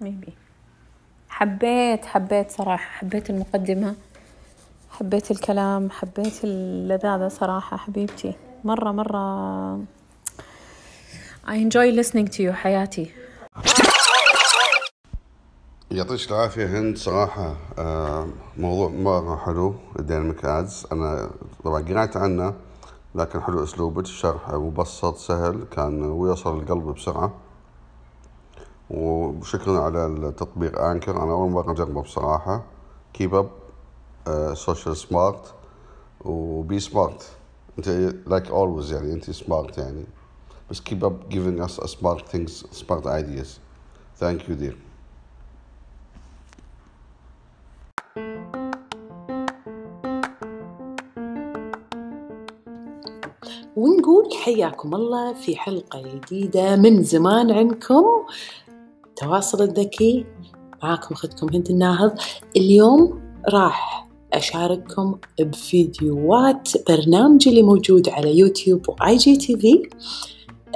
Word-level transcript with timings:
ميبي 0.00 0.32
حبيت 1.28 2.04
حبيت 2.04 2.50
صراحة 2.50 2.98
حبيت 2.98 3.30
المقدمة 3.30 3.94
حبيت 4.90 5.30
الكلام 5.30 5.90
حبيت 5.90 6.44
اللذاذة 6.44 7.28
صراحة 7.28 7.76
حبيبتي. 7.76 8.34
مرة 8.64 8.92
مرة 8.92 9.78
I 11.46 11.56
enjoy 11.56 11.90
listening 11.92 12.26
to 12.28 12.42
you 12.42 12.50
حياتي. 12.50 13.10
يعطيك 15.90 16.30
العافية 16.30 16.66
هند 16.66 16.96
صراحة 16.96 17.56
آه، 17.78 18.28
موضوع 18.56 18.88
مرة 18.88 19.36
حلو 19.36 19.74
الديناميك 19.98 20.44
ادز 20.44 20.86
أنا 20.92 21.30
طبعا 21.64 21.82
قرأت 21.82 22.16
عنه 22.16 22.54
لكن 23.14 23.42
حلو 23.42 23.64
أسلوبك 23.64 24.06
شرح 24.06 24.50
مبسط 24.50 25.16
سهل 25.16 25.64
كان 25.76 26.02
ويوصل 26.02 26.60
القلب 26.60 26.84
بسرعة. 26.84 27.32
وشكرا 28.90 29.80
على 29.80 30.06
التطبيق 30.06 30.80
Anchor. 30.80 31.22
أنا 31.22 31.32
أول 31.32 31.50
مرة 31.50 31.72
أجربه 31.72 32.02
بصراحة. 32.02 32.62
keep 33.12 33.34
up 33.34 33.50
Social 34.54 34.96
Smart 34.96 35.54
و 36.24 36.43
be 36.43 36.80
smart 36.80 37.28
أنت 37.78 37.88
like 38.26 38.50
always 38.50 38.92
يعني 38.92 39.12
أنت 39.12 39.30
smart 39.30 39.78
يعني. 39.78 40.04
بس 40.70 40.80
keep 40.80 41.02
up 41.02 41.32
giving 41.34 41.66
us 41.66 41.80
smart 41.90 42.22
things 42.32 42.64
smart 42.80 43.06
ideas. 43.06 43.58
Thank 44.20 44.40
you 44.48 44.54
dear. 44.54 44.74
ونقول 53.76 54.32
حياكم 54.44 54.94
الله 54.94 55.32
في 55.32 55.56
حلقة 55.56 56.02
جديدة 56.02 56.76
من 56.76 57.02
زمان 57.02 57.50
عنكم. 57.50 58.04
التواصل 59.20 59.62
الذكي 59.62 60.26
معاكم 60.82 61.14
أختكم 61.14 61.54
هند 61.54 61.70
الناهض. 61.70 62.18
اليوم 62.56 63.20
راح 63.48 64.08
أشارككم 64.32 65.18
بفيديوهات 65.40 66.68
برنامجي 66.88 67.50
اللي 67.50 67.62
موجود 67.62 68.08
على 68.08 68.38
يوتيوب 68.38 68.88
و 68.88 69.16
IGTV. 69.16 69.82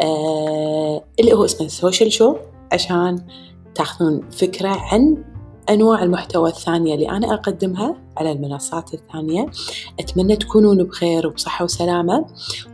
آه 0.02 1.04
اللي 1.20 1.32
هو 1.32 1.44
اسمه 1.44 1.68
Social 1.68 2.12
Show 2.12 2.36
عشان 2.72 3.26
تاخذون 3.74 4.30
فكرة 4.30 4.68
عن 4.68 5.24
أنواع 5.70 6.02
المحتوى 6.02 6.50
الثانية 6.50 6.94
اللي 6.94 7.10
أنا 7.10 7.34
أقدمها 7.34 7.96
على 8.16 8.32
المنصات 8.32 8.94
الثانية. 8.94 9.46
أتمنى 10.00 10.36
تكونون 10.36 10.84
بخير 10.84 11.26
وبصحة 11.26 11.64
وسلامة. 11.64 12.26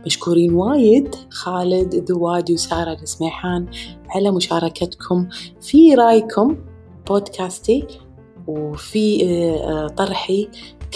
مشكورين 0.05 0.53
وايد 0.53 1.15
خالد 1.29 1.95
ذوادي 2.11 2.53
وسارة 2.53 2.97
السميحان 3.01 3.67
على 4.09 4.31
مشاركتكم 4.31 5.27
في 5.61 5.95
رأيكم 5.95 6.57
بودكاستي 7.07 7.87
وفي 8.47 9.25
آه، 9.25 9.87
طرحي. 9.87 10.49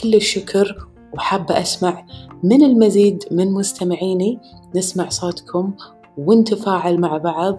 كل 0.03 0.15
الشكر 0.15 0.87
وحابة 1.13 1.61
أسمع 1.61 2.05
من 2.43 2.63
المزيد 2.63 3.23
من 3.31 3.51
مستمعيني. 3.51 4.39
نسمع 4.75 5.09
صوتكم 5.09 5.73
ونتفاعل 6.17 6.99
مع 6.99 7.17
بعض. 7.17 7.57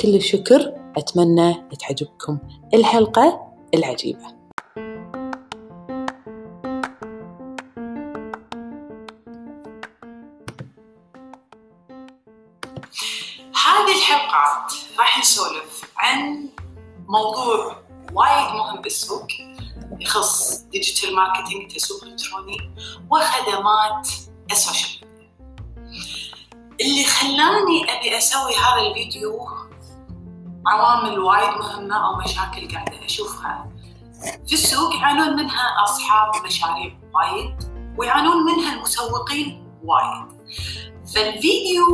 كل 0.00 0.14
الشكر 0.14 0.72
أتمنى 0.96 1.54
تعجبكم 1.80 2.38
الحلقة 2.74 3.45
العجيبة. 3.74 4.36
هذه 13.66 13.96
الحلقات 13.96 14.72
راح 14.98 15.18
نسولف 15.18 15.84
عن 15.96 16.48
موضوع 17.08 17.76
وايد 18.12 18.54
مهم 18.54 18.80
بالسوق 18.80 19.26
يخص 20.00 20.58
digital 20.58 21.16
marketing 21.16 21.72
تسويق 21.72 22.04
إلكتروني 22.04 22.56
وخدمات 23.10 24.08
ال 24.50 24.58
social 24.58 25.08
media. 25.08 25.30
اللي 26.80 27.04
خلاني 27.04 27.98
أبي 27.98 28.18
أسوي 28.18 28.54
هذا 28.56 28.86
الفيديو 28.88 29.65
عوامل 30.66 31.18
وايد 31.18 31.58
مهمة 31.58 32.06
أو 32.06 32.16
مشاكل 32.16 32.74
قاعدة 32.74 33.04
أشوفها 33.04 33.70
في 34.46 34.52
السوق 34.52 34.94
يعانون 34.96 35.36
منها 35.36 35.74
أصحاب 35.84 36.30
مشاريع 36.46 36.92
وايد 37.14 37.56
ويعانون 37.98 38.44
منها 38.44 38.74
المسوقين 38.74 39.66
وايد 39.84 40.36
فالفيديو 41.14 41.86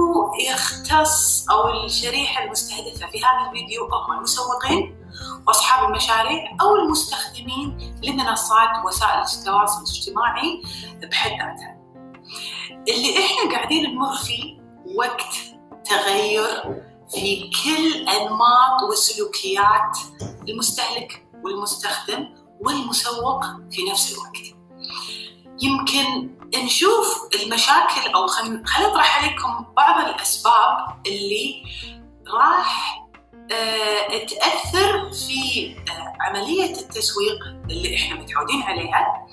يختص 0.51 1.51
أو 1.51 1.85
الشريحة 1.85 2.45
المستهدفة 2.45 3.07
في 3.11 3.19
هذا 3.19 3.51
الفيديو 3.51 3.85
هم 3.85 4.17
المسوقين 4.17 4.99
وأصحاب 5.47 5.89
المشاريع 5.89 6.57
أو 6.61 6.77
المستخدمين 6.77 7.95
لمنصات 8.03 8.69
وسائل 8.87 9.21
التواصل 9.21 9.83
الاجتماعي 9.83 10.63
بحد 11.11 11.31
ذاتها. 11.31 11.77
اللي 12.89 13.15
إحنا 13.19 13.53
قاعدين 13.57 13.95
نمر 13.95 14.15
فيه 14.15 14.61
وقت 14.99 15.35
تغير 15.85 16.83
في 17.15 17.51
كل 17.65 18.09
أنماط 18.09 18.83
وسلوكيات 18.91 19.99
المستهلك 20.49 21.27
والمستخدم 21.45 22.35
والمسوق 22.61 23.45
في 23.71 23.83
نفس 23.91 24.13
الوقت. 24.13 24.63
يمكن 25.63 26.31
نشوف 26.65 27.29
المشاكل 27.43 28.11
أو 28.15 28.27
خلينا 28.27 28.63
نطرح 28.81 29.19
عليكم 29.23 29.65
بعض 29.77 30.09
الأسباب 30.09 30.77
اللي 31.07 31.63
راح 32.35 32.99
آه، 33.53 34.19
تأثر 34.19 35.13
في 35.13 35.75
آه، 35.91 36.13
عملية 36.21 36.71
التسويق 36.73 37.39
اللي 37.71 37.97
إحنا 37.97 38.21
متعودين 38.21 38.63
عليها 38.63 39.27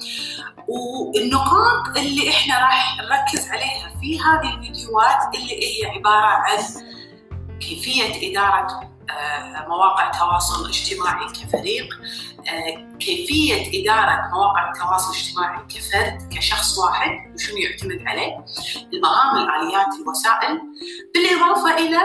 والنقاط 0.67 1.97
اللي 1.97 2.29
إحنا 2.29 2.59
راح 2.59 2.97
نركز 2.97 3.47
عليها 3.49 3.99
في 4.01 4.19
هذه 4.19 4.53
الفيديوهات 4.53 5.35
اللي 5.35 5.63
هي 5.63 5.85
عبارة 5.85 6.25
عن 6.25 6.57
كيفية 7.61 8.31
إدارة 8.31 8.89
آه، 9.09 9.65
مواقع 9.67 10.07
التواصل 10.07 10.65
الاجتماعي 10.65 11.25
كفريق 11.25 11.87
كيفية 12.99 13.81
إدارة 13.81 14.29
مواقع 14.33 14.71
التواصل 14.71 15.11
الاجتماعي 15.13 15.59
كفرد 15.69 16.33
كشخص 16.37 16.77
واحد 16.77 17.09
وشنو 17.33 17.57
يعتمد 17.57 18.07
عليه 18.07 18.45
المهام 18.93 19.37
الآليات 19.37 19.87
الوسائل 20.01 20.61
بالإضافة 21.13 21.77
إلى 21.77 21.99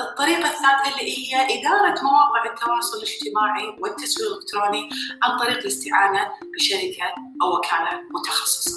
الطريقة 0.00 0.44
الثالثة 0.48 1.00
اللي 1.00 1.18
هي 1.18 1.60
إدارة 1.60 2.02
مواقع 2.02 2.44
التواصل 2.52 2.96
الاجتماعي 2.96 3.76
والتسويق 3.80 4.28
الإلكتروني 4.30 4.88
عن 5.22 5.38
طريق 5.38 5.58
الاستعانة 5.58 6.20
بشركة 6.58 7.04
أو 7.42 7.56
وكالة 7.56 8.00
متخصصة. 8.14 8.76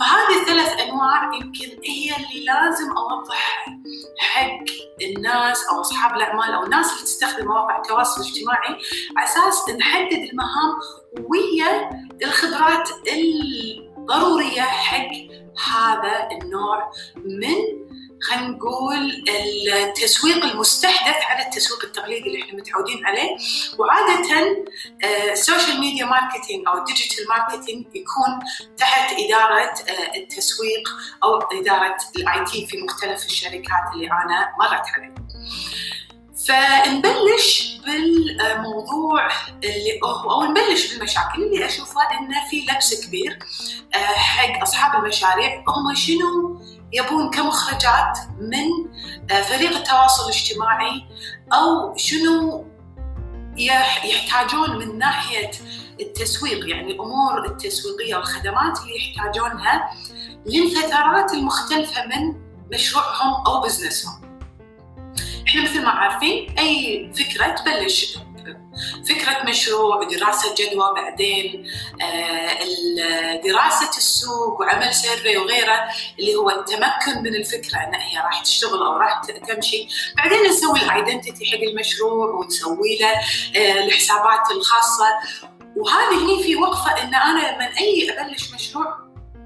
فهذه 0.00 0.40
الثلاث 0.40 0.80
أنواع 0.80 1.34
يمكن 1.34 1.68
هي 1.84 2.16
اللي 2.16 2.44
لازم 2.44 2.90
أوضحها 2.96 3.78
حق 4.34 4.64
الناس 5.02 5.64
أو 5.72 5.80
أصحاب 5.80 6.16
الأعمال 6.16 6.54
أو 6.54 6.64
الناس 6.64 6.92
اللي 6.92 7.02
تستخدم 7.02 7.46
مواقع 7.46 7.76
التواصل 7.76 8.20
الاجتماعي 8.20 8.80
على 9.16 9.24
أساس 9.26 9.70
نحدد 9.78 10.28
المهام 10.32 10.74
ويا 11.30 11.90
الخبرات 12.24 12.88
الضرورية 13.12 14.60
حق 14.60 15.10
هذا 15.72 16.28
النوع 16.32 16.90
من 17.16 17.83
خلينا 18.24 18.48
نقول 18.48 19.24
التسويق 19.74 20.44
المستحدث 20.44 21.22
على 21.22 21.42
التسويق 21.46 21.84
التقليدي 21.84 22.28
اللي 22.28 22.42
إحنا 22.42 22.54
متعودين 22.54 23.06
عليه 23.06 23.36
وعادة 23.78 24.56
ال 25.32 25.39
social 25.39 25.80
media 25.80 26.04
marketing 26.06 26.66
أو 26.68 26.78
ال 26.78 26.84
digital 26.84 27.28
marketing 27.28 27.86
يكون 27.86 28.38
تحت 28.76 29.12
إدارة 29.12 29.60
آه، 29.64 30.16
التسويق 30.16 30.88
أو 31.24 31.38
إدارة 31.38 31.96
ال 32.16 32.44
IT 32.44 32.66
في 32.66 32.76
مختلف 32.82 33.26
الشركات 33.26 33.84
اللي 33.94 34.06
أنا 34.06 34.52
مرت 34.58 34.86
عليها. 34.96 35.14
فنبلش 36.46 37.78
بالموضوع 37.84 39.28
اللي 39.64 40.00
أو 40.04 40.44
نبلش 40.44 40.92
بالمشاكل 40.92 41.42
اللي 41.42 41.66
أشوفها 41.66 42.02
انه 42.02 42.48
في 42.50 42.66
لبس 42.72 43.06
كبير 43.06 43.38
آه، 43.94 43.96
حق 43.96 44.62
أصحاب 44.62 45.02
المشاريع 45.04 45.64
هم 45.68 45.94
شنو 45.94 46.60
يبون 46.92 47.30
كمخرجات 47.30 48.18
من 48.40 48.68
آه، 49.30 49.42
فريق 49.42 49.76
التواصل 49.76 50.22
الاجتماعي 50.24 51.04
أو 51.52 51.96
شنو 51.96 52.66
يحتاجون 53.56 54.76
من 54.78 54.98
ناحية 54.98 55.50
التسويق 56.00 56.68
يعني 56.68 56.92
الأمور 56.92 57.46
التسويقية 57.46 58.16
والخدمات 58.16 58.78
اللي 58.80 58.96
يحتاجونها 58.96 59.90
للفترات 60.46 61.32
المختلفه 61.32 62.06
من 62.06 62.34
مشروعهم 62.72 63.46
أو 63.46 63.60
business 63.60 64.06
هم. 64.06 64.23
إحنا 65.54 65.70
مثل 65.70 65.82
ما 65.82 65.90
عارفين 65.90 66.54
أي 66.58 67.10
فكرة 67.14 67.46
تبلش 67.46 68.18
فكرة 69.08 69.50
مشروع 69.50 70.04
دراسة 70.04 70.54
جدوى 70.54 70.94
بعدين 70.94 71.66
آه، 72.02 73.40
دراسة 73.44 73.96
السوق 73.96 74.60
وعمل 74.60 74.94
survey 74.94 75.36
وغيره 75.36 75.80
اللي 76.18 76.34
هو 76.34 76.50
التمكن 76.50 77.22
من 77.22 77.34
الفكرة 77.34 77.78
إن 77.78 77.94
هي 77.94 78.18
راح 78.18 78.42
تشتغل 78.42 78.82
أو 78.82 78.96
راح 78.96 79.22
تمشي. 79.48 79.88
بعدين 80.16 80.38
نسوي 80.42 80.82
ال 80.82 80.89
identity 80.89 81.46
حق 81.46 81.62
المشروع 81.62 82.30
ونسوي 82.30 82.98
له 83.00 83.12
آه، 83.60 83.84
الحسابات 83.84 84.50
الخاصة. 84.50 85.06
وهذه 85.76 86.24
هني 86.24 86.42
في 86.42 86.56
وقفة 86.56 87.02
إن 87.02 87.14
أنا 87.14 87.38
لما 87.38 87.78
أي 87.80 88.10
أبلش 88.10 88.54
مشروع 88.54 88.98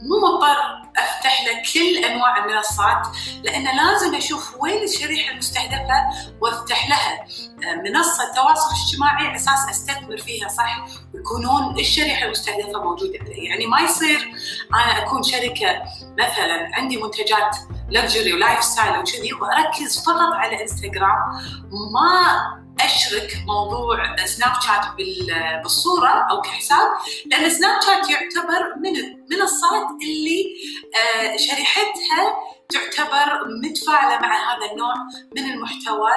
مو 0.02 0.18
مضطر. 0.20 0.87
أفتح 0.98 1.42
له 1.46 1.62
كل 1.72 2.04
أنواع 2.04 2.44
المنصات 2.44 3.16
لأن 3.42 3.64
لازم 3.64 4.14
أشوف 4.14 4.56
وين 4.60 4.82
الشريحة 4.82 5.32
المستهدفة 5.32 5.94
وأفتح 6.40 6.88
لها 6.88 7.24
آه، 7.70 7.74
منصة 7.74 8.32
تواصل 8.34 8.70
اجتماعي 8.74 9.26
على 9.26 9.36
أساس 9.36 9.68
أستثمر 9.70 10.16
فيها 10.16 10.48
صح؟ 10.48 10.86
ويكونون 11.14 11.78
الشريحة 11.78 12.26
المستهدفة 12.26 12.82
موجودة. 12.82 13.18
يعني 13.28 13.66
ما 13.66 13.80
يصير 13.80 14.30
أنا 14.74 14.98
أكون 14.98 15.22
شركة 15.22 15.82
مثلا 16.18 16.70
عندي 16.72 16.96
منتجات 16.96 17.56
luxury 17.90 18.32
و 18.32 18.64
lifestyle 18.64 18.98
وكذي 18.98 19.32
وأركز 19.32 20.04
فقط 20.06 20.32
على 20.32 20.62
إنستغرام 20.62 21.18
ما 21.92 22.67
أشرك 22.80 23.36
موضوع 23.46 24.16
سناب 24.26 24.52
شات 24.60 24.84
بالصورة 25.62 26.26
أو 26.30 26.40
كحساب 26.40 26.88
لأن 27.26 27.50
سناب 27.50 27.80
شات 27.82 28.10
يعتبر 28.10 28.74
من 28.76 28.96
المنصات 28.96 29.86
اللي 30.02 30.44
آه، 30.96 31.36
شريحتها 31.36 32.36
تعتبر 32.68 33.48
متفاعلة 33.64 34.20
مع 34.20 34.34
هذا 34.34 34.72
النوع 34.72 34.94
من 35.36 35.44
المحتوى 35.52 36.10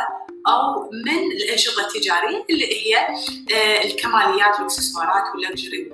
أو 0.47 0.89
من 1.05 1.31
الأنشطة 1.31 1.87
التجارية 1.87 2.45
اللي 2.49 2.65
هي 2.65 2.97
آه، 2.97 3.83
الكماليات 3.83 4.55
والإكسسوارات 4.55 5.23
واللكجري 5.33 5.91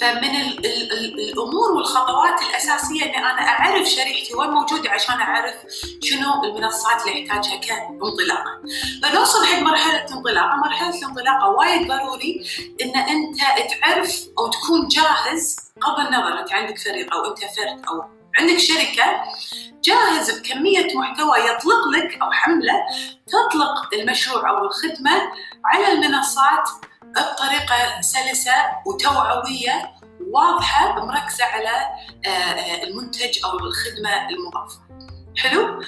فمن 0.00 0.36
ال 0.36 0.66
ال 0.66 0.92
ال 0.92 1.20
الأمور 1.20 1.70
والخطوات 1.72 2.42
الأساسية 2.42 3.04
إني 3.04 3.18
أنا 3.18 3.48
أعرف 3.48 3.88
شريحتي 3.88 4.34
وين 4.34 4.50
موجوده 4.50 4.90
عشان 4.90 5.14
أعرف 5.14 5.54
شنو 6.02 6.44
المنصات 6.44 7.06
اللي 7.06 7.30
احتاجها 7.30 7.56
كانطلاقة. 7.56 8.60
بنوصل 9.02 9.46
حق 9.46 9.58
مرحلة 9.58 10.06
انطلاقة، 10.12 10.56
مرحلة 10.56 10.98
الانطلاقة 10.98 11.48
وايد 11.48 11.88
ضروري 11.88 12.46
إن 12.82 12.96
أنت 12.96 13.36
تعرف 13.80 14.26
أو 14.38 14.46
تكون 14.46 14.88
جاهز 14.88 15.56
قبل 15.80 16.14
انت 16.46 16.52
عندك 16.52 16.78
فريق 16.78 17.14
أو 17.14 17.30
أنت 17.30 17.38
فرد 17.38 17.86
أو 17.88 18.04
عندك 18.38 18.58
شركة 18.58 19.22
جاهز 19.84 20.40
بكمية 20.40 20.96
محتوى 20.96 21.38
يطلق 21.38 21.88
لك 21.88 22.18
أو 22.22 22.30
حمله 22.30 22.74
تطلق 23.26 23.94
المشروع 23.94 24.50
أو 24.50 24.64
الخدمة 24.64 25.32
على 25.64 25.92
المنصات 25.92 26.68
بطريقة 27.22 28.00
سلسة 28.00 28.52
وتوعوية 28.86 29.92
واضحة 30.30 31.04
مركزة 31.04 31.44
على 31.44 31.70
آه، 32.26 32.28
آه، 32.28 32.82
المنتج 32.84 33.44
أو 33.44 33.58
الخدمة 33.58 34.28
المضافة 34.28 34.80
حلو؟ 35.36 35.82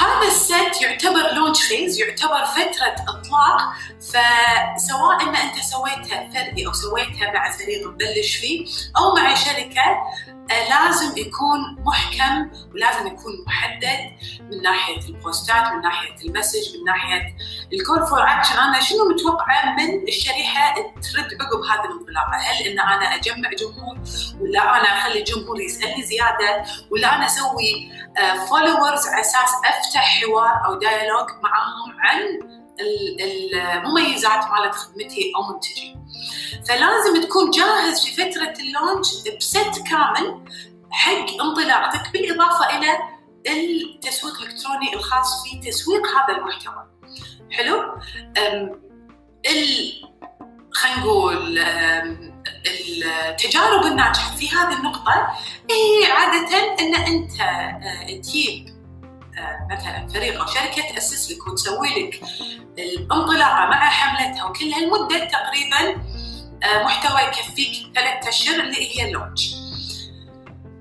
هذا 0.00 0.26
ال 0.26 0.40
set 0.40 0.82
يعتبر 0.82 1.34
launch 1.34 1.62
phase 1.62 1.98
يعتبر 1.98 2.44
فترة 2.44 2.94
إطلاق 3.08 3.72
فسواء 4.00 5.22
إن 5.22 5.36
أنت 5.36 5.58
سويتها 5.58 6.30
فردي 6.30 6.66
أو 6.66 6.72
سويتها 6.72 7.32
مع 7.34 7.50
فريق 7.50 7.90
تبلش 7.90 8.36
فيه 8.36 8.66
أو 8.96 9.14
مع 9.14 9.34
شركة 9.34 10.02
لازم 10.50 11.18
يكون 11.18 11.76
محكم 11.86 12.50
ولازم 12.74 13.06
يكون 13.06 13.32
محدد 13.46 14.10
من 14.50 14.62
ناحية 14.62 15.08
البوستات 15.08 15.72
من 15.72 15.80
ناحية 15.80 16.28
ال 16.28 16.34
message 16.34 16.78
من 16.78 16.84
ناحية 16.84 17.36
ال 17.72 17.79
call 17.79 18.06
for 18.06 18.22
action 18.22 18.58
أنا 18.58 18.80
شنو 18.80 19.08
متوقعة 19.08 19.76
من 19.76 20.08
الشريحة 20.08 20.74
ترد 20.74 21.28
عقب 21.40 21.60
هذه 21.62 21.84
الانطلاقة؟ 21.84 22.36
هل 22.36 22.66
إن 22.66 22.80
أنا 22.80 23.14
أجمع 23.14 23.50
جمهور 23.50 23.98
ولا 24.40 24.60
أنا 24.60 24.98
أخلي 24.98 25.18
الجمهور 25.18 25.60
يسألني 25.60 26.02
زيادة 26.02 26.64
ولا 26.90 27.16
أنا 27.16 27.26
أسوي 27.26 27.90
followers 28.48 29.06
آه، 29.06 29.10
على 29.10 29.20
أساس 29.20 29.50
أفتح 29.64 30.20
حوار 30.20 30.64
أو 30.66 30.78
dialogue 30.78 31.28
معاهم 31.42 32.00
عن 32.00 32.38
المميزات 32.80 34.44
مالت 34.50 34.74
خدمتي 34.74 35.32
أو 35.36 35.52
منتجي. 35.52 35.96
فلازم 36.68 37.22
تكون 37.22 37.50
جاهز 37.50 38.04
في 38.04 38.12
فترة 38.12 38.54
ال 38.60 38.67
launch 38.67 39.08
ب 39.36 39.48
set 39.48 39.82
كامل 39.90 40.44
حق 40.90 41.42
انطلاقتك 41.42 42.12
بالإضافة 42.12 42.78
إلى 42.78 42.98
التسويق 43.46 44.40
الإلكتروني 44.40 44.94
الخاص 44.94 45.44
في 45.44 45.70
تسويق 45.70 46.02
هذا 46.06 46.38
المحتوى. 46.38 46.86
حلو؟ 47.50 47.94
ال 49.46 50.04
خلينا 50.72 51.00
نقول 51.00 51.58
التجارب 52.66 53.86
الناجحة 53.86 54.36
في 54.36 54.48
هذه 54.48 54.78
النقطة 54.78 55.28
هي 55.70 56.12
عادة 56.12 56.56
إن 56.80 56.94
أنت 56.94 57.40
أه، 57.40 58.20
تجيب 58.20 58.73
مثلا 59.70 60.08
فريق 60.08 60.40
أو 60.40 60.46
شركة 60.46 60.94
تأسس 60.94 61.32
لك 61.32 61.46
وتسوي 61.46 61.88
لك 61.88 62.20
الانطلاقة 62.78 63.66
مع 63.66 63.90
حملتها 63.90 64.44
وكل 64.44 64.72
هالمدة 64.72 65.24
تقريبا 65.24 66.00
أه، 66.62 66.84
محتوى 66.84 67.20
يكفيك 67.20 67.94
ثلاثة 67.94 68.28
أشهر 68.28 68.60
اللي 68.60 69.00
هي 69.00 69.08
اللونش. 69.08 69.54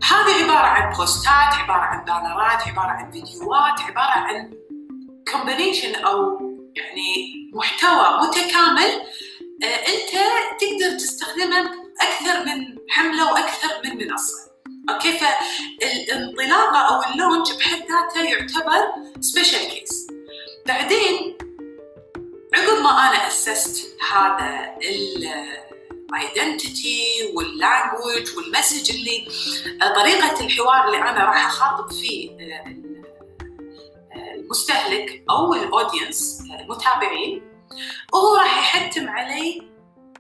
هذه 0.04 0.44
عبارة 0.44 0.68
عن 0.68 0.94
بوستات، 0.94 1.54
عبارة 1.54 1.82
عن 1.82 2.06
بانرات، 2.06 2.68
عبارة 2.68 2.88
عن 2.88 3.12
فيديوهات، 3.12 3.80
عبارة 3.80 4.12
عن 4.12 4.54
combination 5.32 5.96
أو 5.96 6.40
يعني 6.76 7.50
محتوى 7.54 8.28
متكامل 8.28 9.02
أه، 9.64 9.66
أنت 9.66 10.12
تقدر 10.60 10.98
تستخدمه 10.98 11.72
أكثر 12.02 12.46
من 12.46 12.78
حملة 12.90 13.34
وأكثر 13.34 13.70
من 13.84 14.08
منصة. 14.08 14.53
okay 14.90 15.18
فالانطلاقه 15.18 16.78
أو 16.78 17.14
ال 17.14 17.19
launch 17.19 17.52
بحد 17.52 17.80
ذاته 17.80 18.24
يعتبر 18.24 18.82
special 19.20 19.60
case 19.70 20.08
بعدين 20.66 21.38
عقب 22.56 22.82
ما 22.84 22.90
أنا 22.90 23.28
اسست 23.28 23.98
هذا 24.12 24.76
ال 26.12 26.22
identity 26.22 27.04
وال 27.36 27.56
language 27.56 28.38
وال 28.38 28.50
message 28.50 28.92
اللي 28.92 29.28
طريقة 29.96 30.46
الحوار 30.46 30.86
اللي 30.86 30.98
أنا 30.98 31.26
راح 31.26 31.46
أخاطب 31.46 31.92
فيه 31.92 32.38
المستهلك 34.36 35.24
أو 35.30 35.54
ال 35.54 35.64
audience 35.64 36.44
المتابعين 36.60 37.42
وهو 38.14 38.36
راح 38.36 38.58
يحتم 38.58 39.10
علي 39.10 39.74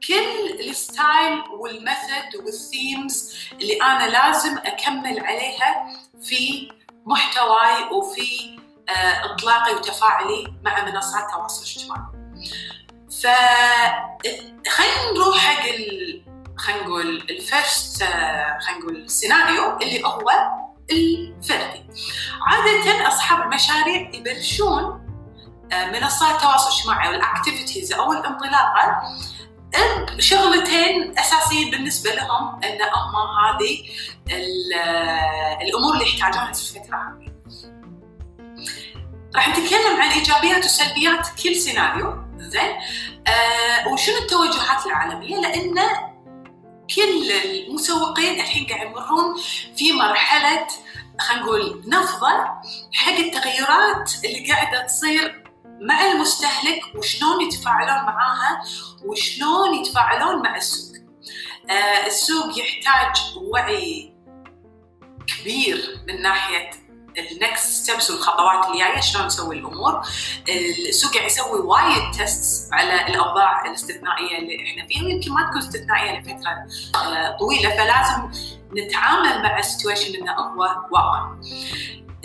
كل 0.07 0.52
ال 0.74 0.85
style 0.85 1.44
وال 1.60 1.81
method 1.81 2.45
وال 2.45 2.68
themes 2.68 3.36
اللي 3.52 3.81
أنا 3.81 4.10
لازم 4.10 4.58
أكمل 4.58 5.20
عليها 5.20 5.88
في 6.24 6.72
محتواي 7.06 7.84
وفي 7.92 8.60
آه، 8.90 9.25
إطلاقي 9.25 9.75
وتفاعلي 9.75 10.54
مع 10.64 10.86
منصات 10.86 11.24
التواصل 11.24 11.64
الاجتماعي. 11.64 12.02
ف 13.22 13.27
خلينا 14.70 15.12
نروح 15.15 15.38
حق 15.38 15.65
ال... 15.70 16.24
خلينا 16.58 16.84
نقول 16.84 17.18
ال 17.29 17.41
first 17.41 18.01
آه، 18.01 18.60
خلينا 18.60 18.80
نقول 18.82 18.96
السيناريو 18.96 19.77
اللي 19.77 20.03
هو 20.06 20.30
الفردي. 20.92 21.84
عادة 22.48 23.08
أصحاب 23.08 23.42
المشاريع 23.42 24.10
يبلشون 24.13 25.03
آه، 25.72 25.86
منصات 25.92 26.36
التواصل 26.36 26.70
الاجتماعي 26.70 27.10
وال 27.10 27.24
activities 27.24 27.93
أو 27.94 28.13
الانطلاقة 28.13 29.01
شغلتين 30.20 31.20
اساسيين 31.20 31.72
بالنسبة 31.72 32.12
لهم 32.15 32.63
إن 32.63 32.82
هم 32.82 33.15
هذه 33.46 33.84
الأمور 35.62 35.94
اللي 35.94 36.06
يحتاجونها 36.06 36.53
في 36.53 36.77
الفترة 36.77 36.98
هذه. 36.98 37.34
راح 39.36 39.50
نتكلم 39.50 40.01
عن 40.01 40.12
إيجابيات 40.12 40.65
وسلبيات 40.65 41.27
كل 41.44 41.56
سيناريو. 41.56 42.24
زين؟ 42.38 42.72
آه 43.27 43.88
وشنو 43.88 44.18
التوجهات 44.18 44.86
العالمية؟ 44.86 45.36
لأن 45.36 45.75
كل 46.96 47.32
المسوقين 47.32 48.39
الحين 48.39 48.65
قاعد 48.68 48.88
يمرون 48.88 49.36
في 49.75 49.92
مرحلة 49.94 50.68
خلينا 51.20 51.44
نقول 51.44 51.84
نفضة 51.88 52.46
حق 52.94 53.13
التغيرات 53.13 54.12
اللي 54.25 54.51
قاعدة 54.51 54.86
تصير 54.86 55.42
مع 55.84 56.12
المستهلك 56.12 56.82
وشلون 56.96 57.42
يتفاعلون 57.42 58.06
معاها 58.06 58.62
وشلون 59.06 59.74
يتفاعلون 59.75 60.42
مع 60.44 60.56
السوق. 60.56 60.94
آه 61.70 62.08
السوق 62.08 62.60
يحتاج 62.60 63.38
وعي 63.38 64.13
كبير 65.28 66.00
من 66.08 66.22
ناحية 66.22 66.70
ال 67.17 67.28
next 67.28 67.70
steps 67.84 68.12
والخطوات 68.12 68.66
اللي 68.66 68.78
جاية 68.80 69.00
شلون 69.02 69.25
نسوي 69.25 69.56
الأمور. 69.60 70.02
السوق 70.90 71.13
قاعد 71.13 71.25
يسوي 71.25 71.60
وايد 71.60 72.12
test 72.17 72.74
على 72.74 73.08
الأوضاع 73.08 73.66
الاستثنائية 73.66 74.38
اللي 74.40 74.63
إحنا 74.72 74.88
فيها 74.88 75.04
ويمكن 75.04 75.32
ما 75.32 75.48
تكون 75.50 75.58
استثنائية 75.58 76.20
لفترة 76.20 76.66
آه 77.02 77.38
طويلة 77.40 77.70
فلازم 77.70 78.32
نتعامل 78.78 79.44
مع 79.44 79.60
ال 79.60 79.65
situation 79.65 80.15
إنه 80.16 80.32
هو 80.32 80.62
واقع. 80.92 81.36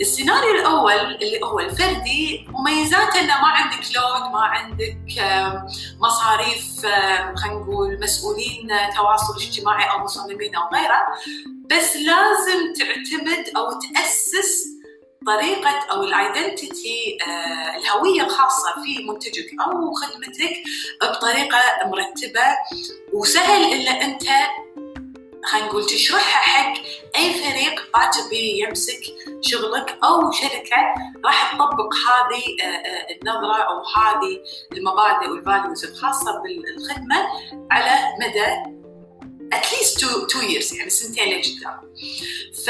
السيناريو 0.01 0.51
الأول 0.51 1.15
اللي 1.21 1.39
هو 1.43 1.59
الفردي 1.59 2.47
مميزاته 2.49 3.19
إنه 3.19 3.41
ما 3.41 3.47
عندك 3.47 3.85
load 3.95 4.31
ما 4.33 4.39
عندك 4.41 4.97
مصاريف 5.99 6.81
خلينا 7.35 7.59
نقول 7.59 7.99
مسؤولين 8.01 8.71
آه، 8.71 8.89
تواصل 8.95 9.35
اجتماعي 9.41 9.91
أو 9.91 10.03
مصممين 10.03 10.55
أو 10.55 10.69
غيره. 10.73 11.01
بس 11.65 11.95
لازم 11.95 12.73
تعتمد 12.73 13.49
أو 13.57 13.79
تأسس 13.79 14.79
طريقة 15.25 15.85
أو 15.91 16.03
ال 16.03 16.16
identity 16.16 17.17
الهوية 17.77 18.21
الخاصة 18.21 18.73
في 18.83 19.03
منتجك 19.03 19.49
أو 19.67 19.93
خدمتك 19.93 20.53
بطريقة 21.01 21.59
مرتبة 21.85 22.47
وسهل 23.13 23.73
إلا 23.73 23.91
أنت 23.91 24.23
خلينا 25.49 25.67
نقول 25.67 25.85
تشرحها 25.85 26.41
حق 26.41 26.73
أي 27.15 27.33
فريق 27.33 27.89
بي 28.29 28.59
يمسك 28.59 29.01
شغلك 29.41 29.97
أو 30.03 30.31
شركة 30.31 30.93
راح 31.25 31.53
تطبق 31.53 31.93
هذه 31.93 32.43
آه، 32.61 32.65
آه، 32.65 33.07
النظرة 33.21 33.55
أو 33.55 33.83
هذه 33.97 34.43
المبادئ 34.73 35.29
وال 35.29 35.43
values 35.43 35.85
الخاصة 35.85 36.41
بالخدمة 36.43 37.27
على 37.71 37.99
مدى 38.21 38.79
at 39.53 39.66
least 39.66 39.99
two 39.99 40.25
two 40.25 40.39
years 40.39 40.73
يعني 40.73 40.89
سنتين 40.89 41.39
لقدام. 41.39 41.93
ف 42.65 42.69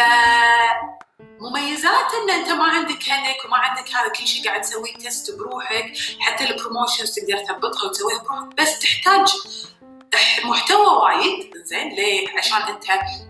مميزات 1.39 2.13
إن 2.13 2.29
أنت 2.29 2.49
ما 2.49 2.63
عندك 2.63 3.09
headache 3.09 3.45
وما 3.45 3.57
عندك 3.57 3.89
هذا 3.95 4.07
كل 4.09 4.27
شيء 4.27 4.45
قاعد 4.45 4.61
تسويه 4.61 4.93
test 4.93 5.37
بروحك 5.37 5.93
حتى 6.19 6.43
ال 6.43 6.50
promotions 6.50 7.15
تقدر 7.15 7.37
تضبطها 7.37 7.89
وتسويها 7.89 8.23
بروحك 8.23 8.61
بس 8.61 8.79
تحتاج 8.79 9.27
محتوى 10.45 10.87
وايد 11.03 11.51
زين 11.63 11.89
ليه؟ 11.89 12.27
عشان 12.37 12.57
أنت 12.57 12.83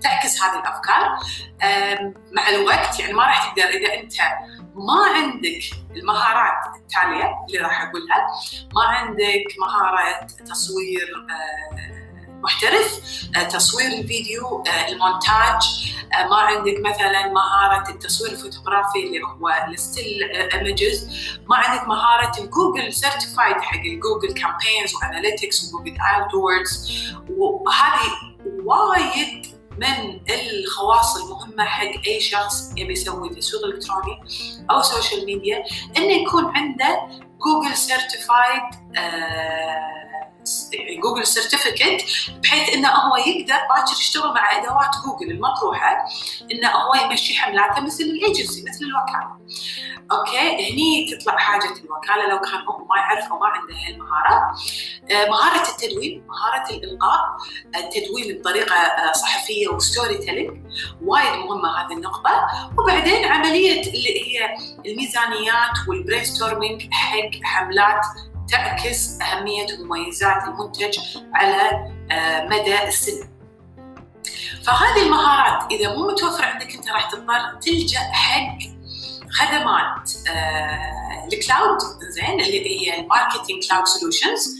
تعكس 0.03 0.43
هذه 0.43 0.59
الأفكار 0.59 1.19
مع 2.31 2.49
الوقت 2.49 2.99
يعني 2.99 3.13
ما 3.13 3.23
راح 3.23 3.53
تقدر 3.53 3.69
إذا 3.69 3.93
أنت 3.93 4.13
ما 4.75 5.05
عندك 5.15 5.61
المهارات 5.95 6.75
التالية 6.75 7.35
اللي 7.47 7.59
راح 7.59 7.81
أقولها 7.81 8.27
ما 8.73 8.83
عندك 8.83 9.45
مهارة 9.59 10.27
تصوير 10.45 11.25
آه، 11.29 11.98
محترف. 12.43 13.19
آه، 13.35 13.43
تصوير 13.43 13.87
الفيديو 13.87 14.63
آه، 14.67 14.87
المونتاج 14.87 15.61
آه، 16.13 16.27
ما 16.29 16.35
عندك 16.35 16.79
مثلا 16.79 17.31
مهارة 17.33 17.89
التصوير 17.89 18.31
الفوتوغرافي 18.31 19.07
اللي 19.07 19.21
هو 19.23 19.49
ال 19.67 19.76
still 19.76 20.23
images 20.23 21.07
ما 21.49 21.55
عندك 21.55 21.87
مهارة 21.87 22.43
ال 22.43 22.50
Google 22.50 22.93
certified 22.93 23.55
حق 23.55 23.79
ال 23.79 23.87
Google 23.87 24.33
campaigns 24.33 24.95
و 24.95 25.03
analytics 25.03 25.73
و 25.73 25.76
Google 25.76 25.97
AdWords 26.15 27.03
وهذه 27.29 28.11
وايد 28.63 29.45
من 29.77 30.19
الخواص 30.29 31.17
المهمة 31.17 31.65
حق 31.65 32.07
أي 32.07 32.19
شخص 32.19 32.71
يبي 32.77 32.93
يسوي 32.93 33.29
تسويق 33.29 33.65
إلكتروني 33.65 34.19
أو 34.71 34.81
social 34.81 35.25
media 35.25 35.63
إنه 35.97 36.13
يكون 36.13 36.45
عنده 36.45 36.99
Google 37.45 37.75
certified 37.77 38.63
Google 41.03 41.27
certificate 41.27 42.05
بحيث 42.43 42.69
انه 42.69 42.89
هو 42.89 43.15
يقدر 43.17 43.53
باكر 43.69 43.91
يشتغل 43.99 44.33
مع 44.33 44.57
أدوات 44.57 44.91
جوجل 45.05 45.31
المطروحة 45.31 46.05
انه 46.51 46.69
هو 46.69 47.05
يمشي 47.05 47.39
حملاته 47.39 47.81
مثل 47.81 48.03
الإيجنسي 48.03 48.63
مثل 48.69 48.85
الوكالة. 48.85 49.39
okay 50.11 50.71
هني 50.71 51.15
تطلع 51.15 51.37
حاجة 51.37 51.63
الوكالة 51.63 52.29
لو 52.29 52.39
كان 52.39 52.61
هو 52.61 52.77
ما 52.77 52.97
يعرف 52.97 53.31
أو 53.31 53.39
ما 53.39 53.47
عنده 53.47 53.73
هالمهارة. 53.87 54.55
آه، 55.11 55.29
مهارة 55.29 55.69
التدوين، 55.69 56.27
مهارة 56.27 56.69
الإلقاء، 56.69 57.19
التدوين 57.75 58.39
بطريقة 58.39 58.75
آه، 58.75 59.11
صحفية 59.11 59.67
و 59.67 60.17
storytelling 60.17 60.67
وايد 61.01 61.39
مهمة 61.39 61.69
هذه 61.69 61.93
النقطة، 61.93 62.47
وبعدين 62.77 63.25
عملية 63.25 63.81
اللي 63.81 64.27
هي 64.27 64.55
الميزانيات 64.85 65.87
وال 65.87 66.23
brainstorming 66.23 66.87
حق 66.91 67.29
حملات 67.43 68.05
تعكس 68.51 69.21
أهمية 69.21 69.65
ومميزات 69.79 70.43
المنتج 70.47 70.99
على 71.33 71.91
آه، 72.11 72.45
مدى 72.45 72.83
السنة 72.87 73.29
فهذه 74.63 75.03
المهارات 75.05 75.71
إذا 75.71 75.95
مو 75.95 76.07
متوفرة 76.07 76.45
عندك 76.45 76.75
أنت 76.75 76.89
راح 76.89 77.11
تضطر 77.11 77.59
تلجأ 77.61 77.99
حق 77.99 78.57
خدمات 79.39 80.11
آه، 80.29 81.27
ال 81.33 81.40
cloud 81.40 81.77
زين 82.09 82.41
اللي 82.41 82.69
هي 82.69 82.99
ال 82.99 83.06
marketing 83.06 83.67
cloud 83.67 83.85
solutions. 83.87 84.55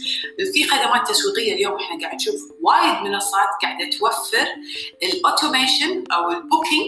في 0.54 0.64
خدمات 0.64 1.08
تسويقية 1.08 1.52
اليوم 1.54 1.74
إحنا 1.80 2.00
قاعد 2.00 2.14
نشوف 2.14 2.34
وايد 2.60 3.02
منصات 3.02 3.48
قاعدة 3.62 3.90
توفر 3.98 4.46
ال 5.02 5.11
automation 5.11 6.04
أو 6.12 6.30
ال 6.30 6.37
booking 6.37 6.86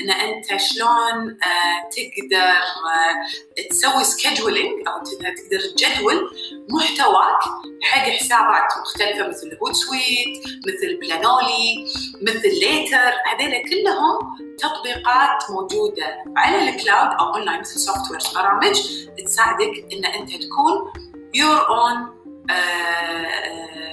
إن 0.00 0.10
أنت 0.10 0.60
شلون 0.60 1.30
آه، 1.30 1.88
تقدر 1.96 2.58
آه، 2.88 3.68
تسوي 3.70 4.04
scheduling 4.04 4.88
أو 4.88 5.02
تقدر 5.02 5.60
تجدول 5.76 6.30
محتواك 6.68 7.40
حق 7.82 8.08
حسابات 8.08 8.68
مختلفة 8.80 9.28
مثل 9.28 9.58
Hootsuite 9.62 10.38
مثل 10.66 10.98
Planoly 11.00 11.86
مثل 12.22 12.48
Later 12.60 13.12
هذول 13.26 13.62
كلهم 13.70 14.18
تطبيقات 14.58 15.50
موجودة 15.50 16.24
على 16.36 16.68
ال 16.68 16.75
cloud 16.75 17.08
أو 17.20 17.34
اونلاين 17.34 17.60
مثل 17.60 17.80
software 17.80 18.20
برامج 18.34 18.80
تساعدك 19.24 19.86
إن 19.92 20.04
أنت 20.04 20.30
تكون 20.30 20.92
your 21.34 21.68
own 21.68 22.18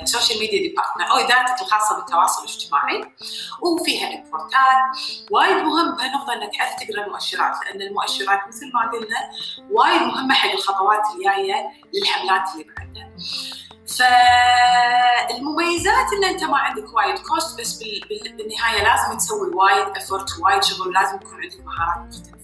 social 0.06 0.40
media 0.40 0.60
department 0.60 1.08
أو 1.10 1.17
إدارتك 1.17 1.62
الخاصة 1.62 1.96
بالتواصل 1.96 2.44
الاجتماعي 2.44 3.12
وفيها 3.62 4.10
report 4.10 4.71
ات 4.71 4.82
وايد 5.32 5.58
مهم 5.58 5.96
بهالنقطة 5.96 6.34
إنك 6.34 6.55
تعرف 6.58 6.74
تقرا 6.75 7.05
المؤشرات 7.05 7.55
لأن 7.65 7.82
المؤشرات 7.82 8.39
مثل 8.48 8.72
ما 8.74 8.91
قلنا 8.91 9.17
وايد 9.72 10.01
مهمة 10.01 10.34
حق 10.34 10.51
الخطوات 10.51 11.01
الجاية 11.15 11.65
للحملات 11.94 12.50
اللي 12.53 12.63
بعدها. 12.63 13.10
فالمميزات 15.30 16.13
إن 16.18 16.24
أنت 16.24 16.44
ما 16.44 16.58
عندك 16.58 16.94
وايد 16.94 17.20
cost 17.20 17.60
بس 17.62 17.74
بال- 17.74 18.01
بال- 18.10 18.38
بالنهاية 18.38 18.84
لازم 18.84 19.18
تسوي 19.18 19.50
وايد 19.54 19.98
effort 19.98 20.30
وايد 20.39 20.63
شغل 20.63 20.94
لازم 20.94 21.15
يكون 21.15 21.34
عندك 21.44 21.65
مهارات 21.65 22.08
مختلفة. 22.08 22.36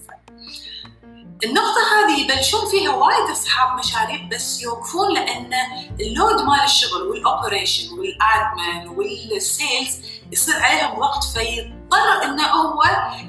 النقطة 1.44 1.80
هذه 1.94 2.20
يبلشون 2.20 2.70
فيها 2.70 2.90
وايد 2.90 3.30
أصحاب 3.30 3.78
مشاريع 3.78 4.28
بس 4.32 4.62
يوقفون 4.62 5.14
لأن 5.14 5.52
ال 6.00 6.08
load 6.08 6.42
مال 6.42 6.60
الشغل 6.64 7.02
وال 7.02 7.18
operation 7.18 7.92
وال 7.98 8.24
admin 8.24 8.88
وال 8.88 9.20
sales 9.20 10.00
يصير 10.32 10.62
عليهم 10.62 11.00
ضغط 11.00 11.24
فيضطر 11.24 12.24
إنه 12.24 12.46
هو 12.46 12.82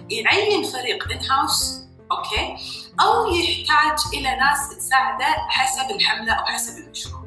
يعين 0.09 0.63
فريق 0.63 1.11
in-house 1.11 1.79
okay 2.11 2.55
أو 3.01 3.27
يحتاج 3.27 3.99
إلى 4.13 4.35
ناس 4.35 4.77
تساعده 4.77 5.25
حسب 5.49 5.91
الحملة 5.95 6.33
أو 6.33 6.45
حسب 6.45 6.77
المشروع. 6.77 7.22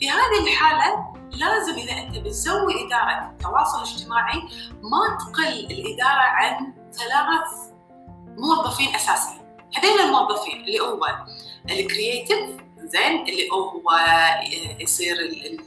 في 0.00 0.10
هذه 0.10 0.42
الحالة 0.46 1.12
لازم 1.30 1.72
إذا 1.74 1.92
أنت 1.92 2.18
بتسوي 2.18 2.86
إدارة 2.86 3.34
تواصل 3.42 3.80
اجتماعي 3.82 4.42
ما 4.82 5.18
تقل 5.18 5.48
الإدارة 5.70 6.20
عن 6.20 6.72
ثلاث 6.92 7.70
موظفين 8.38 8.94
أساسيين. 8.94 9.40
هذين 9.76 10.00
الموظفين 10.00 10.60
اللي 10.60 10.80
هو 10.80 11.06
ال 11.70 11.78
creative 11.78 12.38
زين 12.78 13.20
اللي 13.22 13.48
هو 13.52 13.82
يصير 14.80 15.16
ال- 15.16 15.46
ال- 15.46 15.60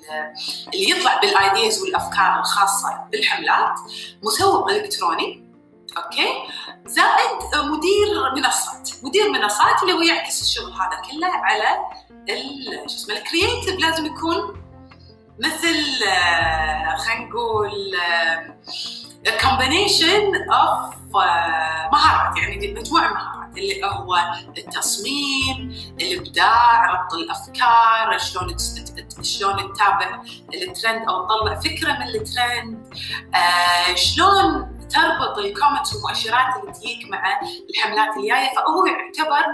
اللي 0.73 0.89
يطلع 0.89 1.19
بال 1.19 1.37
ideas 1.37 1.81
والأفكار 1.83 2.39
الخاصة 2.39 3.07
بالحملات 3.11 3.79
مسوق 4.23 4.69
إلكتروني 4.71 5.49
okay 5.97 6.27
زائد 6.85 7.65
مدير 7.65 8.35
منصات 8.35 8.89
مدير 9.03 9.29
منصات 9.31 9.81
اللي 9.83 9.93
هو 9.93 10.01
يعكس 10.01 10.41
الشغل 10.41 10.71
هذا 10.73 11.01
كله 11.11 11.27
على 11.27 11.79
شو 12.27 12.95
اسمه 12.95 13.17
ال 13.17 13.24
creative 13.24 13.79
لازم 13.79 14.05
يكون 14.05 14.61
مثل 15.39 16.03
آه، 16.07 16.95
خلينا 16.95 17.29
نقول 17.29 17.95
combination 19.41 20.35
of 20.51 20.95
مهارات 21.91 22.37
يعني 22.37 22.73
مجموعة 22.73 23.13
مهارات 23.13 23.57
اللي 23.57 23.85
هو 23.85 24.15
التصميم، 24.57 25.75
الإبداع، 26.01 26.91
ربط 26.91 27.13
الأفكار، 27.13 28.17
شلون 28.17 28.57
شلون 29.21 29.73
تتابع 29.73 30.21
الترند 30.53 31.09
أو 31.09 31.27
تطلع 31.27 31.59
فكرة 31.59 31.91
من 31.91 32.07
الترند، 32.07 32.93
آه 33.35 33.95
شلون 33.95 34.78
تربط 34.93 35.37
ال 35.37 35.43
comments 35.43 35.93
والمؤشرات 35.93 36.61
اللي 36.61 36.73
تجيك 36.73 37.09
مع 37.11 37.39
الحملات 37.69 38.17
الجاية. 38.17 38.49
فهو 38.55 38.85
يعتبر 38.85 39.45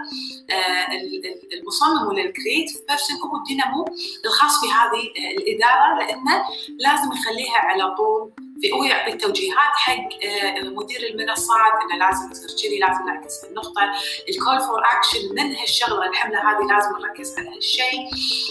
آه 0.49 0.91
ال- 0.91 1.25
ال- 1.25 1.59
المصمم 1.59 2.07
ولا 2.07 2.21
ال 2.21 2.27
creative 2.27 2.77
person 2.89 3.17
هو 3.29 3.37
الدينامو 3.37 3.85
الخاص 4.25 4.59
في 4.59 4.65
هذه 4.67 5.03
آه، 5.03 5.37
الإدارة 5.37 5.97
لأنه 5.99 6.45
لازم 6.79 7.11
يخليها 7.11 7.57
على 7.57 7.95
طول 7.95 8.31
في 8.61 8.71
هو 8.71 8.83
يعطي 8.83 9.13
التوجيهات 9.13 9.73
حق 9.75 10.09
آه، 10.25 10.61
مدير 10.61 10.99
المنصات 11.09 11.73
إنه 11.83 12.05
لازم 12.05 12.31
يصير 12.31 12.49
كذي 12.69 12.79
لازم 12.79 13.03
نركز 13.09 13.41
في 13.41 13.47
النقطة. 13.49 13.81
ال 14.29 14.35
call 14.35 14.59
for 14.59 14.81
action 14.85 15.35
من 15.35 15.55
هالشغلة 15.55 16.05
الحملة 16.09 16.39
هذه 16.39 16.63
لازم 16.73 16.89
نركز 17.01 17.35
على 17.39 17.49
هالشيء. 17.55 17.99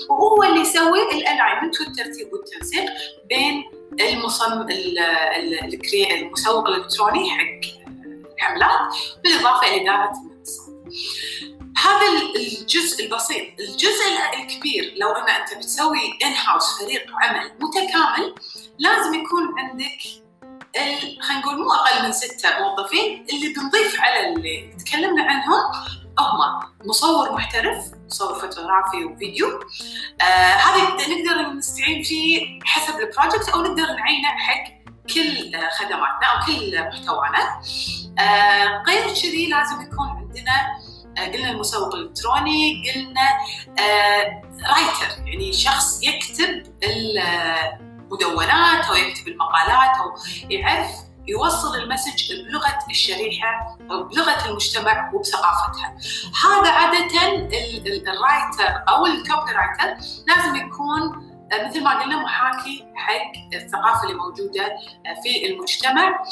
وهو 0.09 0.43
اللي 0.43 0.61
يسوي 0.61 1.03
الالاينمنت 1.13 1.81
والترتيب 1.81 2.33
والتنسيق 2.33 2.85
بين 3.29 3.65
المصمم 4.01 4.67
المسوق 6.13 6.69
الإلكتروني 6.69 7.31
حق 7.31 7.85
الحملات 8.37 8.95
بالإضافة 9.25 9.67
إلى 9.67 9.83
إدارة 9.83 10.13
المنصه. 10.13 10.65
هذا 11.77 12.07
الجزء 12.37 13.05
البسيط 13.05 13.61
الجزء 13.61 14.05
الكبير 14.39 14.95
لو 14.97 15.09
أن 15.13 15.31
أنت 15.31 15.55
بتسوي 15.57 16.19
ان 16.25 16.33
هاوس 16.33 16.79
فريق 16.79 17.07
عمل 17.23 17.53
متكامل 17.61 18.35
لازم 18.79 19.15
يكون 19.15 19.59
عندك 19.59 19.99
خلينا 21.21 21.41
نقول 21.41 21.59
مو 21.59 21.73
أقل 21.73 22.07
من 22.07 22.13
ستة 22.13 22.49
موظفين 22.61 23.27
اللي 23.33 23.55
بنضيف 23.55 24.01
على 24.01 24.29
اللي 24.29 24.75
تكلمنا 24.85 25.23
عنهم 25.23 25.61
هم 26.19 26.61
مصور 26.85 27.33
محترف 27.33 27.85
مصور 28.07 28.35
فوتوغرافي 28.35 29.05
وفيديو. 29.05 29.61
آه 30.21 30.25
هذا 30.55 30.83
نقدر 30.85 31.53
نستعين 31.53 32.03
فيه 32.03 32.59
حسب 32.65 32.95
ال 33.01 33.07
project 33.07 33.49
أو 33.49 33.63
نقدر 33.63 33.93
نعينه 33.93 34.29
حق 34.29 34.65
كل 35.15 35.53
خدماتنا 35.79 36.27
أو 36.27 36.47
كل 36.47 36.89
محتوانا. 36.89 37.61
آه 38.19 38.83
غير 38.87 39.15
كذي 39.15 39.47
لازم 39.47 39.81
يكون 39.83 40.09
عندنا 40.09 40.77
آه 41.19 41.33
قلنا 41.33 41.51
المسوق 41.51 41.95
الإلكتروني 41.95 42.83
قلنا 42.95 43.29
آه 43.79 44.43
writer 44.69 45.27
يعني 45.27 45.53
شخص 45.53 46.03
يكتب 46.03 46.63
المدونات 46.85 48.85
أو 48.85 48.95
يكتب 48.95 49.29
المقالات 49.29 49.97
أو 50.01 50.15
يعرف 50.51 50.87
يوصل 51.29 51.77
ال 51.77 51.84
message 51.84 52.33
بلغة 52.33 52.79
الشريحة 52.91 53.79
أو 53.91 54.03
بلغة 54.03 54.49
المجتمع 54.49 55.11
وبثقافتها. 55.15 55.97
هذا 56.45 56.71
عادة 56.71 57.37
ال 57.87 58.01
writer 58.01 58.85
أو 58.89 59.07
ال 59.07 59.53
copywriter 59.53 60.05
لازم 60.27 60.57
يكون 60.57 61.35
مثل 61.53 61.85
ما 61.85 62.03
قلنا 62.03 62.23
محاكي 62.23 62.87
حق 62.95 63.55
الثقافة 63.55 64.05
اللي 64.05 64.15
موجودة 64.15 64.77
في 65.23 65.47
المجتمع 65.47 66.23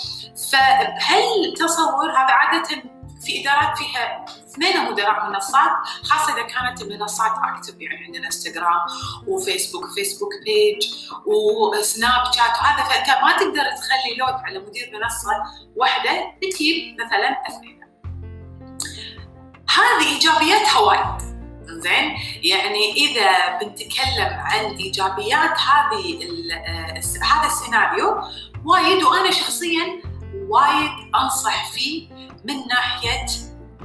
فهل 0.50 1.54
تصور 1.56 2.10
هذا 2.10 2.32
عادة 2.32 2.82
في 3.24 3.40
إدارات 3.40 3.78
فيها 3.78 4.24
اثنين 4.24 4.90
مدراء 4.90 5.30
منصات 5.30 5.70
خاصة 6.02 6.32
إذا 6.32 6.42
كانت 6.42 6.82
المنصات 6.82 7.32
active 7.44 7.80
يعني 7.80 8.04
عندنا 8.04 8.26
انستغرام 8.26 8.80
وفيسبوك 9.26 9.84
Facebook 9.94 10.32
page 10.44 10.94
وسناب 11.26 12.24
شات 12.24 12.56
وهذا. 12.60 12.84
فأنت 12.88 13.08
ما 13.22 13.32
تقدر 13.32 13.64
تخلي 13.76 14.16
load 14.18 14.34
على 14.44 14.58
مدير 14.58 14.90
منصة 14.94 15.30
واحدة 15.76 16.32
تجيب 16.42 16.96
مثلا 17.00 17.30
أثنين. 17.48 17.80
هذه 19.68 20.14
إيجابياتها 20.14 20.78
وايد. 20.78 21.32
زين 21.66 22.16
يعني 22.42 22.92
إذا 22.92 23.58
بنتكلم 23.58 24.28
عن 24.40 24.64
إيجابيات 24.64 25.58
هذه 25.58 26.18
هذا 27.22 27.46
السيناريو 27.46 28.22
وايد 28.64 29.02
وأنا 29.02 29.30
شخصيا 29.30 30.02
وايد 30.48 30.90
أنصح 31.22 31.72
فيه 31.72 32.08
من 32.44 32.54
ناحية 32.68 33.26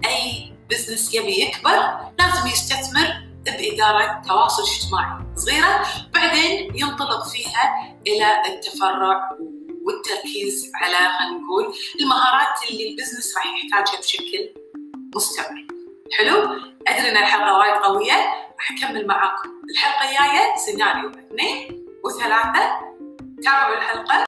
أي 0.05 0.53
business 0.69 1.13
يبي 1.13 1.41
يكبر 1.41 1.97
لازم 2.19 2.47
يستثمر 2.47 3.27
بإدارة 3.45 4.21
تواصل 4.27 4.63
اجتماعي 4.63 5.25
صغيرة 5.35 5.85
بعدين 6.13 6.75
ينطلق 6.75 7.27
فيها 7.27 7.95
إلى 8.07 8.41
التفرع 8.47 9.29
والتركيز 9.85 10.71
على 10.75 10.95
خلينا 10.95 11.43
نقول 11.43 11.73
المهارات 12.01 12.69
اللي 12.69 12.89
ال 12.89 12.94
business 12.94 13.33
راح 13.37 13.45
يحتاجها 13.45 13.99
بشكل 13.99 14.49
مستمر. 15.15 15.67
حلو؟ 16.17 16.43
أدري 16.87 17.11
إن 17.11 17.17
الحلقة 17.17 17.57
وايد 17.57 17.73
قوية 17.73 18.13
راح 18.59 18.71
أكمل 18.71 19.07
معاكم. 19.07 19.49
الحلقة 19.71 20.09
الجاية 20.09 20.55
سيناريو 20.65 21.09
اثنين 21.09 21.85
وثلاثة. 22.05 22.79
تابعوا 23.43 23.77
الحلقة. 23.77 24.26